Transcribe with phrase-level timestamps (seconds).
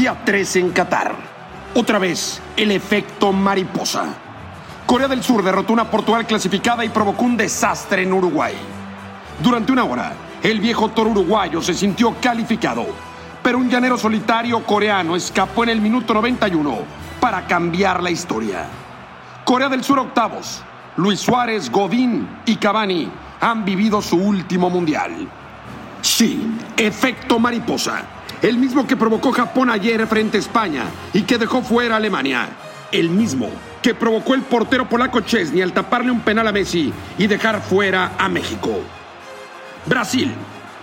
[0.00, 1.14] Día 3 en Qatar.
[1.74, 4.06] Otra vez, el efecto mariposa.
[4.86, 8.54] Corea del Sur derrotó una Portugal clasificada y provocó un desastre en Uruguay.
[9.42, 12.86] Durante una hora, el viejo toro uruguayo se sintió calificado,
[13.42, 16.78] pero un llanero solitario coreano escapó en el minuto 91
[17.20, 18.64] para cambiar la historia.
[19.44, 20.62] Corea del Sur octavos.
[20.96, 23.06] Luis Suárez, Godín y Cavani
[23.38, 25.28] han vivido su último mundial.
[26.00, 28.02] Sí, efecto mariposa
[28.42, 32.48] el mismo que provocó Japón ayer frente a España y que dejó fuera a Alemania.
[32.90, 33.50] El mismo
[33.82, 38.12] que provocó el portero polaco Chesney al taparle un penal a Messi y dejar fuera
[38.18, 38.80] a México.
[39.86, 40.32] Brasil.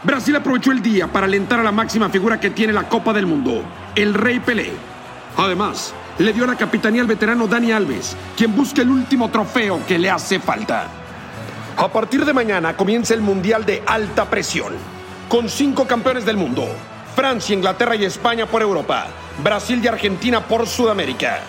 [0.04, 3.26] Brasil aprovechó el día para alentar a la máxima figura que tiene la Copa del
[3.26, 3.64] Mundo,
[3.96, 4.72] el Rey Pelé.
[5.36, 9.98] Además, le dio la capitanía al veterano Dani Alves, quien busca el último trofeo que
[9.98, 10.88] le hace falta.
[11.76, 14.74] A partir de mañana comienza el Mundial de Alta Presión,
[15.28, 16.68] con cinco campeones del mundo
[17.18, 19.08] Francia, Inglaterra y España por Europa,
[19.44, 21.40] Brasil y Argentina por Sudamérica.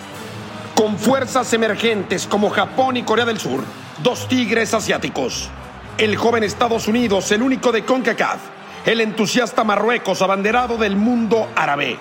[0.73, 3.63] Con fuerzas emergentes como Japón y Corea del Sur,
[4.01, 5.47] dos tigres asiáticos.
[5.99, 8.39] El joven Estados Unidos, el único de CONCACAF,
[8.83, 11.99] el entusiasta Marruecos, abanderado del mundo árabe.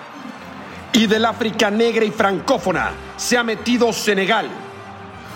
[0.95, 4.49] Y del África negra y francófona se ha metido Senegal.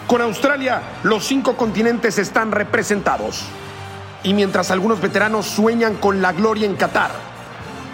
[0.06, 3.44] Con Australia, los cinco continentes están representados.
[4.22, 7.31] Y mientras algunos veteranos sueñan con la gloria en Qatar,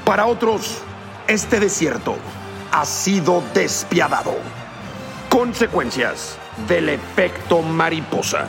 [0.08, 0.78] para otros,
[1.26, 2.16] este desierto
[2.72, 4.34] ha sido despiadado.
[5.28, 8.48] Consecuencias del efecto mariposa.